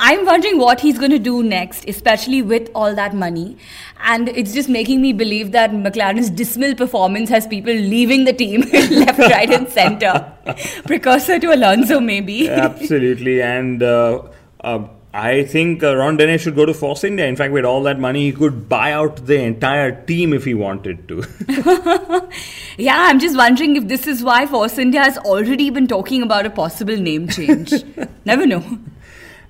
I'm 0.00 0.24
wondering 0.24 0.58
what 0.58 0.78
he's 0.80 0.96
going 0.96 1.10
to 1.10 1.18
do 1.18 1.42
next, 1.42 1.84
especially 1.88 2.40
with 2.40 2.70
all 2.72 2.94
that 2.94 3.14
money. 3.14 3.56
And 4.04 4.28
it's 4.28 4.54
just 4.54 4.68
making 4.68 5.02
me 5.02 5.12
believe 5.12 5.50
that 5.52 5.72
McLaren's 5.72 6.30
dismal 6.30 6.76
performance 6.76 7.28
has 7.30 7.48
people 7.48 7.72
leaving 7.72 8.24
the 8.24 8.32
team 8.32 8.60
left, 8.72 9.18
right, 9.18 9.50
and 9.50 9.68
center. 9.68 10.32
Precursor 10.86 11.40
to 11.40 11.52
Alonso, 11.52 11.98
maybe. 11.98 12.48
Absolutely. 12.48 13.42
And 13.42 13.82
uh, 13.82 14.22
uh, 14.60 14.86
I 15.20 15.44
think 15.44 15.82
uh, 15.82 15.96
Ron 15.96 16.16
Dennis 16.16 16.42
should 16.42 16.54
go 16.54 16.64
to 16.64 16.72
Force 16.72 17.02
India. 17.02 17.26
In 17.26 17.34
fact, 17.34 17.52
with 17.52 17.64
all 17.64 17.82
that 17.82 17.98
money, 17.98 18.26
he 18.26 18.32
could 18.32 18.68
buy 18.68 18.92
out 18.92 19.26
the 19.26 19.40
entire 19.42 19.90
team 20.04 20.32
if 20.32 20.44
he 20.44 20.54
wanted 20.54 21.08
to. 21.08 21.24
yeah, 22.78 23.06
I'm 23.08 23.18
just 23.18 23.36
wondering 23.36 23.74
if 23.74 23.88
this 23.88 24.06
is 24.06 24.22
why 24.22 24.46
Force 24.46 24.78
India 24.78 25.02
has 25.02 25.18
already 25.18 25.70
been 25.70 25.88
talking 25.88 26.22
about 26.22 26.46
a 26.46 26.50
possible 26.50 26.96
name 26.96 27.26
change. 27.28 27.72
Never 28.24 28.46
know 28.46 28.78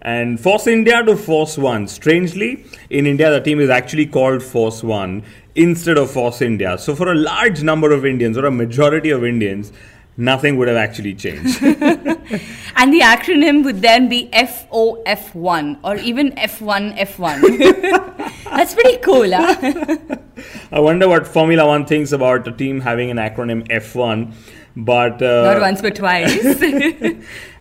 and 0.01 0.41
Force 0.41 0.67
India 0.67 1.03
to 1.05 1.17
Force 1.17 1.59
One. 1.59 1.89
Strangely, 1.89 2.65
in 2.89 3.07
India, 3.07 3.31
the 3.31 3.41
team 3.41 3.61
is 3.61 3.69
actually 3.71 4.07
called 4.07 4.43
Force 4.43 4.83
One 4.83 5.25
instead 5.55 5.99
of 5.99 6.11
Force 6.11 6.41
India. 6.41 6.79
So, 6.79 6.95
for 6.95 7.11
a 7.11 7.15
large 7.15 7.63
number 7.63 7.93
of 7.93 8.07
Indians 8.07 8.39
or 8.39 8.47
a 8.47 8.51
majority 8.51 9.11
of 9.11 9.25
Indians, 9.25 9.73
nothing 10.17 10.57
would 10.57 10.69
have 10.69 10.77
actually 10.77 11.15
changed. 11.15 11.63
and 12.77 12.93
the 12.93 13.01
acronym 13.01 13.65
would 13.65 13.81
then 13.81 14.09
be 14.09 14.29
FOF1 14.33 15.79
or 15.83 15.97
even 15.97 16.33
F1F1. 16.33 18.45
That's 18.45 18.75
pretty 18.75 18.99
cool, 18.99 19.31
huh? 19.31 19.97
I 20.73 20.81
wonder 20.81 21.09
what 21.09 21.27
Formula 21.27 21.67
One 21.67 21.87
thinks 21.87 22.13
about 22.13 22.47
a 22.47 22.53
team 22.53 22.81
having 22.81 23.11
an 23.11 23.17
acronym 23.17 23.67
F1 23.69 24.33
but 24.77 25.21
uh, 25.21 25.55
not 25.55 25.61
once 25.61 25.83
but 25.83 25.97
twice. 25.97 26.41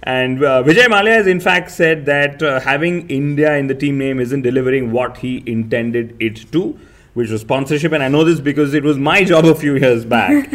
and 0.03 0.43
uh, 0.43 0.61
Vijay 0.63 0.85
Mallya 0.85 1.15
has 1.15 1.27
in 1.27 1.39
fact 1.39 1.71
said 1.71 2.05
that 2.05 2.43
uh, 2.43 2.59
having 2.59 3.09
India 3.09 3.55
in 3.55 3.67
the 3.67 3.73
team 3.73 3.97
name 3.97 4.19
isn't 4.19 4.43
delivering 4.43 4.91
what 4.91 5.17
he 5.17 5.41
intended 5.47 6.15
it 6.19 6.51
to, 6.51 6.77
which 7.15 7.31
was 7.31 7.41
sponsorship. 7.41 7.91
And 7.91 8.03
I 8.03 8.07
know 8.07 8.23
this 8.23 8.39
because 8.39 8.75
it 8.75 8.83
was 8.83 8.99
my 8.99 9.23
job 9.23 9.45
a 9.45 9.55
few 9.55 9.75
years 9.75 10.05
back. 10.05 10.47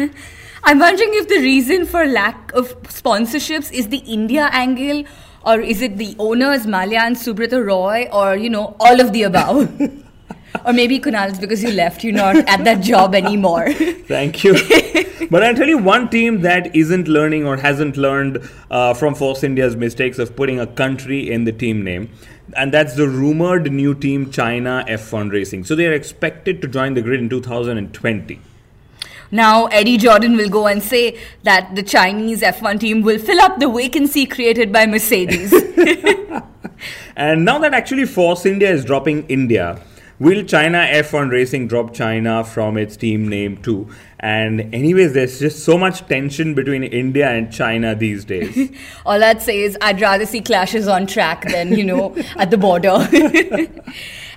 I'm 0.65 0.79
wondering 0.79 1.09
if 1.15 1.27
the 1.27 1.39
reason 1.39 1.85
for 1.85 2.05
lack 2.05 2.53
of 2.53 2.81
sponsorships 2.83 3.69
is 3.73 3.89
the 3.89 3.97
India 3.97 4.49
angle, 4.53 5.03
or 5.45 5.59
is 5.59 5.81
it 5.81 5.97
the 5.97 6.15
owners 6.17 6.65
Mallya 6.65 7.01
and 7.01 7.17
Subrata 7.17 7.63
Roy, 7.65 8.07
or 8.13 8.37
you 8.37 8.49
know 8.49 8.77
all 8.79 9.01
of 9.01 9.11
the 9.11 9.23
above. 9.23 9.69
or 10.65 10.71
maybe 10.71 10.99
Kunal, 11.01 11.29
it's 11.29 11.37
because 11.37 11.61
you 11.61 11.71
left. 11.71 12.01
You're 12.05 12.13
not 12.13 12.37
at 12.47 12.63
that 12.63 12.81
job 12.81 13.13
anymore. 13.13 13.73
Thank 13.73 14.45
you. 14.45 14.53
but 15.29 15.43
I'll 15.43 15.53
tell 15.53 15.67
you 15.67 15.79
one 15.79 16.09
team 16.09 16.41
that 16.41 16.73
isn't 16.73 17.09
learning 17.09 17.45
or 17.45 17.57
hasn't 17.57 17.97
learned 17.97 18.49
uh, 18.71 18.93
from 18.93 19.15
Force 19.15 19.43
India's 19.43 19.75
mistakes 19.75 20.17
of 20.17 20.33
putting 20.33 20.61
a 20.61 20.67
country 20.67 21.29
in 21.29 21.43
the 21.43 21.51
team 21.51 21.83
name. 21.83 22.09
And 22.55 22.73
that's 22.73 22.95
the 22.95 23.09
rumored 23.09 23.69
new 23.69 23.95
team 23.95 24.31
China 24.31 24.85
F1 24.87 25.29
Racing. 25.29 25.65
So 25.65 25.75
they 25.75 25.87
are 25.87 25.93
expected 25.93 26.61
to 26.61 26.69
join 26.69 26.93
the 26.93 27.01
grid 27.01 27.19
in 27.19 27.27
2020. 27.27 28.39
Now, 29.33 29.65
Eddie 29.65 29.97
Jordan 29.97 30.37
will 30.37 30.47
go 30.47 30.67
and 30.67 30.83
say 30.83 31.19
that 31.41 31.75
the 31.75 31.81
Chinese 31.81 32.43
F1 32.43 32.79
team 32.79 33.01
will 33.01 33.17
fill 33.17 33.41
up 33.41 33.59
the 33.59 33.67
vacancy 33.67 34.27
created 34.27 34.71
by 34.71 34.85
Mercedes. 34.85 35.51
and 37.15 37.43
now 37.43 37.57
that 37.57 37.73
actually 37.73 38.05
Force 38.05 38.45
India 38.45 38.69
is 38.69 38.85
dropping 38.85 39.25
India, 39.29 39.81
Will 40.19 40.43
China 40.43 40.77
F1 40.77 41.31
Racing 41.31 41.67
drop 41.67 41.93
China 41.93 42.43
from 42.43 42.77
its 42.77 42.95
team 42.95 43.27
name 43.27 43.57
too? 43.57 43.89
And, 44.19 44.73
anyways, 44.73 45.13
there's 45.13 45.39
just 45.39 45.65
so 45.65 45.77
much 45.77 46.07
tension 46.07 46.53
between 46.53 46.83
India 46.83 47.29
and 47.29 47.51
China 47.51 47.95
these 47.95 48.23
days. 48.23 48.71
All 49.05 49.21
I'd 49.23 49.41
say 49.41 49.61
is 49.61 49.75
I'd 49.81 49.99
rather 49.99 50.27
see 50.27 50.41
clashes 50.41 50.87
on 50.87 51.07
track 51.07 51.49
than, 51.49 51.73
you 51.73 51.83
know, 51.83 52.15
at 52.37 52.51
the 52.51 52.57
border. 52.57 53.09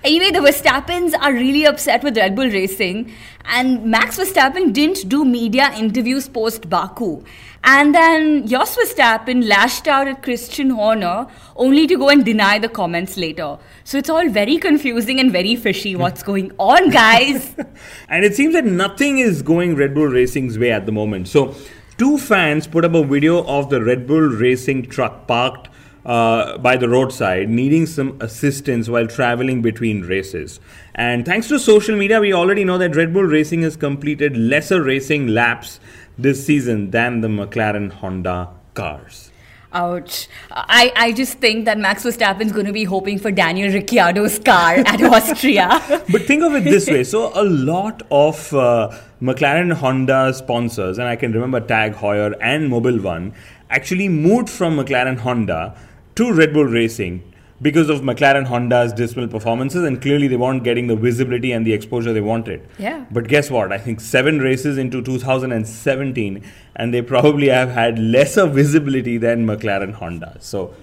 Anyway, 0.07 0.31
the 0.31 0.39
Verstappens 0.39 1.15
are 1.21 1.33
really 1.33 1.67
upset 1.67 2.03
with 2.05 2.17
Red 2.17 2.37
Bull 2.37 2.49
Racing, 2.49 3.13
and 3.45 3.85
Max 3.85 4.19
Verstappen 4.19 4.73
didn't 4.73 5.09
do 5.09 5.25
media 5.25 5.73
interviews 5.77 6.29
post 6.29 6.71
Baku. 6.71 7.25
And 7.65 7.93
then 7.93 8.47
Jos 8.47 8.77
Verstappen 8.77 9.49
lashed 9.49 9.89
out 9.89 10.07
at 10.07 10.23
Christian 10.23 10.71
Horner 10.71 11.27
only 11.57 11.89
to 11.89 11.97
go 11.97 12.09
and 12.09 12.25
deny 12.25 12.61
the 12.61 12.69
comments 12.69 13.17
later. 13.17 13.59
So 13.83 13.99
it's 13.99 14.09
all 14.09 14.29
very 14.29 14.59
confusing 14.59 15.19
and 15.19 15.33
very 15.33 15.57
fishy. 15.57 15.97
What's 15.97 16.23
going 16.31 16.53
on, 16.59 16.91
guys? 16.91 17.55
and 18.09 18.25
it 18.25 18.37
seems 18.37 18.55
that 18.55 18.65
nothing 18.65 19.19
is 19.19 19.43
going 19.43 19.75
Red 19.75 19.95
Bull 19.95 20.07
Racing's 20.07 20.59
way 20.59 20.71
at 20.71 20.87
the 20.87 20.93
moment. 20.93 21.27
So 21.27 21.57
two 21.99 22.19
fans 22.19 22.69
put 22.69 22.85
up 22.85 22.95
a 22.95 23.05
video 23.05 23.45
of 23.45 23.71
the 23.71 23.83
Red 23.83 24.07
Bull 24.07 24.29
Racing 24.29 24.89
truck 24.89 25.27
parked 25.27 25.69
uh, 26.07 26.57
by 26.59 26.77
the 26.77 26.89
roadside, 26.89 27.49
needing 27.49 27.85
some 27.85 28.17
assistance 28.21 28.89
while 28.89 29.09
traveling 29.09 29.61
between 29.61 30.03
races. 30.03 30.61
And 30.95 31.27
thanks 31.27 31.49
to 31.49 31.59
social 31.59 31.97
media, 31.97 32.21
we 32.21 32.33
already 32.33 32.65
know 32.65 32.79
that 32.79 32.95
Red 32.95 33.13
Bull 33.13 33.25
Racing 33.25 33.63
has 33.63 33.77
completed 33.77 34.37
lesser 34.37 34.83
racing 34.83 35.27
laps 35.27 35.81
this 36.17 36.47
season 36.47 36.93
than 36.93 37.21
the 37.23 37.29
McLaren 37.29 37.93
Honda 37.93 38.51
cars. 38.75 39.33
Ouch. 39.73 40.29
I, 40.53 40.93
I 40.95 41.13
just 41.13 41.39
think 41.39 41.65
that 41.65 41.77
Max 41.77 42.05
Verstappen's 42.05 42.53
going 42.53 42.67
to 42.67 42.73
be 42.73 42.85
hoping 42.85 43.19
for 43.19 43.33
Daniel 43.33 43.73
Ricciardo's 43.73 44.39
car 44.39 44.75
at 44.87 45.03
Austria. 45.03 45.83
but 46.11 46.23
think 46.23 46.45
of 46.45 46.55
it 46.55 46.65
this 46.65 46.87
way. 46.87 47.03
So, 47.03 47.33
a 47.35 47.43
lot 47.43 48.03
of 48.13 48.55
uh, 48.55 48.97
McLaren 49.21 49.73
Honda 49.73 50.33
sponsors, 50.33 50.99
and 50.99 51.09
I 51.09 51.17
can 51.17 51.33
remember 51.33 51.61
Tag 51.61 51.95
Heuer 51.95 52.35
and 52.41 52.71
Mobil 52.71 53.03
One, 53.03 53.35
actually 53.69 54.09
moved 54.09 54.49
from 54.49 54.77
McLaren 54.77 55.19
Honda 55.19 55.77
to 56.17 56.33
Red 56.33 56.55
Bull 56.55 56.65
Racing 56.65 57.35
because 57.61 57.89
of 57.89 58.01
McLaren 58.01 58.47
Honda's 58.47 58.93
dismal 58.93 59.29
performances, 59.29 59.85
and 59.85 60.01
clearly 60.01 60.29
they 60.29 60.37
weren't 60.37 60.65
getting 60.65 60.87
the 60.87 60.97
visibility 60.97 61.53
and 61.53 61.67
the 61.67 61.73
exposure 61.73 62.13
they 62.13 62.21
wanted. 62.21 62.67
Yeah. 62.79 63.05
But 63.11 63.29
guess 63.29 63.51
what? 63.51 63.73
I 63.73 63.79
think 63.79 64.01
seven 64.01 64.41
races 64.41 64.79
into 64.79 65.03
2017, 65.03 66.43
and 66.77 66.95
they 66.95 67.03
probably 67.03 67.49
have 67.49 67.71
had 67.71 67.99
lesser 67.99 68.47
visibility 68.47 69.19
than 69.19 69.47
McLaren 69.47 69.93
Honda. 69.93 70.37
So. 70.41 70.75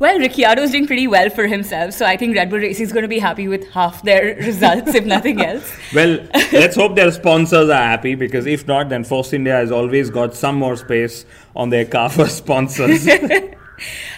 Well, 0.00 0.18
Ricciardo's 0.18 0.72
doing 0.72 0.86
pretty 0.86 1.06
well 1.06 1.30
for 1.30 1.46
himself, 1.46 1.92
so 1.94 2.04
I 2.04 2.16
think 2.16 2.36
Red 2.36 2.50
Bull 2.50 2.58
Racing 2.58 2.84
is 2.84 2.92
going 2.92 3.02
to 3.02 3.08
be 3.08 3.20
happy 3.20 3.48
with 3.48 3.68
half 3.70 4.02
their 4.02 4.36
results, 4.44 4.94
if 4.94 5.04
nothing 5.04 5.40
else. 5.40 5.72
Well, 5.94 6.26
let's 6.52 6.76
hope 6.76 6.94
their 6.94 7.10
sponsors 7.10 7.68
are 7.68 7.82
happy 7.82 8.14
because 8.14 8.46
if 8.46 8.66
not, 8.66 8.88
then 8.88 9.02
Force 9.02 9.32
India 9.32 9.54
has 9.54 9.72
always 9.72 10.10
got 10.10 10.36
some 10.36 10.56
more 10.56 10.76
space 10.76 11.24
on 11.56 11.70
their 11.70 11.84
car 11.84 12.10
for 12.10 12.28
sponsors. 12.28 13.08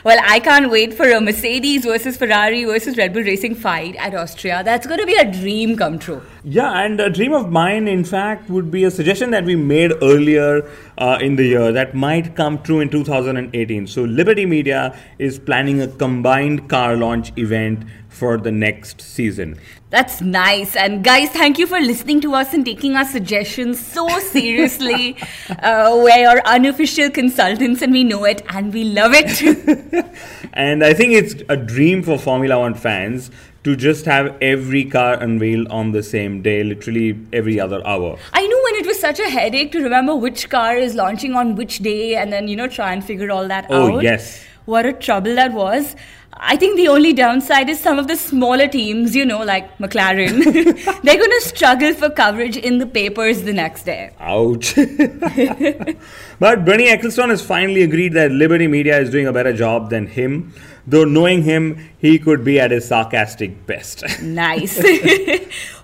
well, 0.05 0.19
I 0.23 0.40
can't 0.40 0.71
wait 0.71 0.95
for 0.95 1.11
a 1.11 1.21
Mercedes 1.21 1.85
versus 1.85 2.17
Ferrari 2.17 2.64
versus 2.64 2.97
Red 2.97 3.12
Bull 3.12 3.23
Racing 3.23 3.55
fight 3.55 3.97
at 3.97 4.14
Austria. 4.14 4.62
That's 4.64 4.87
going 4.87 5.00
to 5.00 5.07
be 5.07 5.14
a 5.14 5.31
dream 5.31 5.76
come 5.76 5.99
true. 5.99 6.23
Yeah, 6.43 6.73
and 6.73 6.99
a 7.01 7.11
dream 7.11 7.35
of 7.35 7.51
mine, 7.51 7.87
in 7.87 8.03
fact, 8.03 8.49
would 8.49 8.71
be 8.71 8.85
a 8.85 8.91
suggestion 8.91 9.31
that 9.33 9.45
we 9.45 9.57
made 9.57 9.93
earlier 10.01 10.67
uh, 10.97 11.19
in 11.21 11.37
the 11.37 11.45
year 11.45 11.71
that 11.71 11.95
might 11.95 12.35
come 12.35 12.63
true 12.63 12.81
in 12.81 12.89
2018. 12.89 13.87
So, 13.87 14.05
Liberty 14.05 14.47
Media 14.47 14.99
is 15.19 15.39
planning 15.39 15.83
a 15.83 15.89
combined 15.89 16.71
car 16.71 16.97
launch 16.97 17.31
event 17.37 17.85
for 18.09 18.39
the 18.39 18.51
next 18.51 19.03
season. 19.03 19.59
That's 19.91 20.21
nice. 20.21 20.77
And 20.77 21.05
guys, 21.05 21.31
thank 21.31 21.59
you 21.59 21.67
for 21.67 21.81
listening 21.81 22.21
to 22.23 22.35
us 22.35 22.55
and 22.55 22.65
taking 22.65 22.97
our 22.97 23.05
suggestions 23.05 23.85
so 23.85 24.09
seriously. 24.21 25.17
uh, 25.51 26.01
we're 26.03 26.41
unofficial 26.45 27.11
consultants 27.11 27.83
and 27.83 27.93
we 27.93 28.05
know 28.05 28.25
it 28.25 28.43
and 28.49 28.73
we 28.73 28.85
love 28.85 29.13
it. 29.15 30.07
and 30.53 30.85
I 30.85 30.95
think 30.95 31.13
it's 31.13 31.43
a 31.49 31.57
dream 31.57 32.03
for 32.03 32.19
Formula 32.19 32.59
One 32.59 32.75
fans 32.75 33.31
to 33.64 33.76
just 33.76 34.07
have 34.07 34.37
every 34.40 34.85
car 34.85 35.14
unveiled 35.14 35.69
on 35.69 35.93
the 35.93 36.02
same 36.02 36.40
day, 36.43 36.64
literally 36.64 37.19
every 37.33 37.61
other 37.61 37.87
hour. 37.87 38.19
I 38.33 38.47
know 38.47 38.61
when 38.64 38.75
it 38.76 38.87
was 38.87 38.99
such 38.99 39.21
a 39.21 39.29
headache 39.29 39.73
to 39.73 39.83
remember 39.83 40.17
which 40.17 40.49
car 40.49 40.76
is 40.76 40.95
launching 40.95 41.35
on 41.35 41.57
which 41.57 41.79
day 41.79 42.17
and 42.17 42.33
then, 42.33 42.49
you 42.49 42.57
know, 42.57 42.69
try 42.69 42.93
and 42.93 43.05
figure 43.05 43.31
all 43.31 43.47
that 43.49 43.67
oh, 43.69 43.87
out. 43.87 43.95
Oh, 43.95 44.00
yes. 44.00 44.45
What 44.64 44.87
a 44.87 44.93
trouble 44.93 45.35
that 45.35 45.52
was. 45.52 45.97
I 46.43 46.57
think 46.57 46.76
the 46.76 46.88
only 46.88 47.12
downside 47.12 47.69
is 47.69 47.81
some 47.81 47.99
of 47.99 48.09
the 48.09 48.17
smaller 48.17 48.67
teams, 48.67 49.14
you 49.14 49.26
know, 49.26 49.43
like 49.43 49.76
McLaren, 49.79 50.43
they're 51.02 51.19
going 51.19 51.31
to 51.31 51.43
struggle 51.43 51.93
for 51.93 52.09
coverage 52.09 52.57
in 52.57 52.79
the 52.79 52.87
papers 52.87 53.43
the 53.43 53.52
next 53.52 53.83
day. 53.83 54.12
Ouch. 54.21 54.75
but 56.38 56.64
Bernie 56.64 56.88
Ecclestone 56.88 57.29
has 57.29 57.45
finally 57.45 57.83
agreed 57.83 58.14
that 58.14 58.31
Liberty 58.31 58.69
Media 58.69 58.99
is 58.99 59.11
doing 59.11 59.26
a 59.26 59.33
better 59.33 59.52
job 59.52 59.90
than 59.90 60.07
him. 60.07 60.55
Though 60.87 61.05
knowing 61.05 61.43
him, 61.43 61.90
he 61.99 62.19
could 62.19 62.43
be 62.43 62.59
at 62.59 62.71
his 62.71 62.88
sarcastic 62.88 63.67
best. 63.67 64.02
nice. 64.23 64.81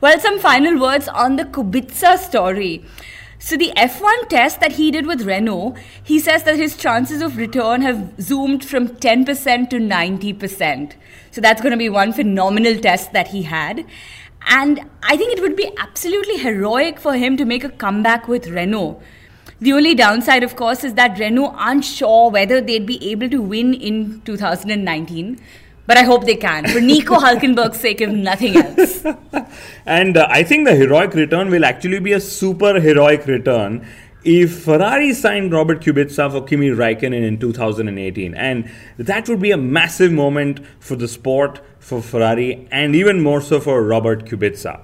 well, 0.00 0.18
some 0.20 0.38
final 0.38 0.80
words 0.80 1.06
on 1.08 1.36
the 1.36 1.44
Kubica 1.44 2.18
story. 2.18 2.84
So 3.38 3.56
the 3.56 3.72
F1 3.76 4.28
test 4.28 4.60
that 4.60 4.72
he 4.72 4.90
did 4.90 5.06
with 5.06 5.22
Renault, 5.22 5.76
he 6.02 6.18
says 6.18 6.44
that 6.44 6.56
his 6.56 6.76
chances 6.76 7.20
of 7.20 7.36
return 7.36 7.82
have 7.82 8.14
zoomed 8.20 8.64
from 8.64 8.88
10% 8.88 9.70
to 9.70 9.76
90%. 9.76 10.92
So 11.30 11.40
that's 11.40 11.60
going 11.60 11.72
to 11.72 11.76
be 11.76 11.90
one 11.90 12.12
phenomenal 12.12 12.78
test 12.78 13.12
that 13.12 13.28
he 13.28 13.42
had. 13.42 13.84
And 14.48 14.88
I 15.02 15.16
think 15.16 15.36
it 15.36 15.42
would 15.42 15.56
be 15.56 15.70
absolutely 15.76 16.38
heroic 16.38 16.98
for 16.98 17.14
him 17.14 17.36
to 17.36 17.44
make 17.44 17.64
a 17.64 17.68
comeback 17.68 18.26
with 18.26 18.48
Renault. 18.48 19.02
The 19.60 19.72
only 19.72 19.94
downside, 19.94 20.42
of 20.42 20.54
course, 20.54 20.84
is 20.84 20.94
that 20.94 21.18
Renault 21.18 21.54
aren't 21.56 21.84
sure 21.84 22.30
whether 22.30 22.60
they'd 22.60 22.86
be 22.86 23.10
able 23.10 23.28
to 23.30 23.40
win 23.40 23.74
in 23.74 24.20
2019. 24.22 25.40
But 25.86 25.96
I 25.96 26.02
hope 26.02 26.24
they 26.24 26.36
can, 26.36 26.66
for 26.68 26.80
Nico 26.80 27.14
Hulkenberg's 27.24 27.78
sake, 27.78 28.00
if 28.00 28.10
nothing 28.10 28.56
else. 28.56 29.04
and 29.86 30.16
uh, 30.16 30.26
I 30.28 30.42
think 30.42 30.66
the 30.66 30.74
heroic 30.74 31.14
return 31.14 31.50
will 31.50 31.64
actually 31.64 32.00
be 32.00 32.12
a 32.12 32.20
super 32.20 32.80
heroic 32.80 33.26
return 33.26 33.86
if 34.24 34.64
Ferrari 34.64 35.12
signed 35.12 35.52
Robert 35.52 35.80
Kubica 35.80 36.28
for 36.32 36.42
Kimi 36.42 36.70
Raikkonen 36.70 37.24
in 37.24 37.38
2018. 37.38 38.34
And 38.34 38.68
that 38.98 39.28
would 39.28 39.40
be 39.40 39.52
a 39.52 39.56
massive 39.56 40.10
moment 40.10 40.60
for 40.80 40.96
the 40.96 41.06
sport, 41.06 41.60
for 41.78 42.02
Ferrari, 42.02 42.66
and 42.72 42.96
even 42.96 43.22
more 43.22 43.40
so 43.40 43.60
for 43.60 43.84
Robert 43.84 44.26
Kubica. 44.26 44.80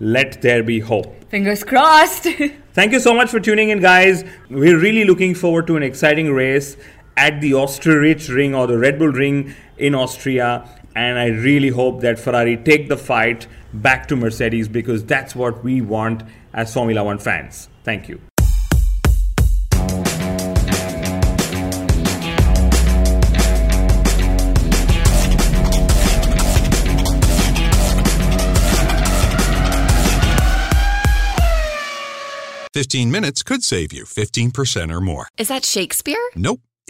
Let 0.00 0.42
there 0.42 0.64
be 0.64 0.80
hope. 0.80 1.14
Fingers 1.30 1.62
crossed. 1.62 2.24
Thank 2.72 2.92
you 2.92 2.98
so 2.98 3.14
much 3.14 3.30
for 3.30 3.38
tuning 3.38 3.68
in, 3.68 3.80
guys. 3.80 4.24
We're 4.48 4.78
really 4.78 5.04
looking 5.04 5.36
forward 5.36 5.68
to 5.68 5.76
an 5.76 5.84
exciting 5.84 6.32
race 6.32 6.76
at 7.20 7.42
the 7.42 7.50
Österreich 7.50 8.34
Ring 8.34 8.54
or 8.54 8.66
the 8.66 8.78
Red 8.78 8.98
Bull 8.98 9.12
Ring 9.12 9.54
in 9.76 9.94
Austria. 9.94 10.66
And 10.96 11.18
I 11.18 11.26
really 11.26 11.68
hope 11.68 12.00
that 12.00 12.18
Ferrari 12.18 12.56
take 12.56 12.88
the 12.88 12.96
fight 12.96 13.46
back 13.74 14.08
to 14.08 14.16
Mercedes 14.16 14.68
because 14.68 15.04
that's 15.04 15.36
what 15.36 15.62
we 15.62 15.82
want 15.82 16.22
as 16.54 16.72
Formula 16.72 17.04
One 17.04 17.18
fans. 17.18 17.68
Thank 17.84 18.08
you. 18.08 18.20
Fifteen 32.72 33.10
minutes 33.10 33.42
could 33.42 33.62
save 33.62 33.92
you 33.92 34.06
fifteen 34.06 34.50
percent 34.50 34.90
or 34.90 35.00
more. 35.00 35.28
Is 35.36 35.48
that 35.48 35.64
Shakespeare? 35.66 36.16
Nope. 36.34 36.60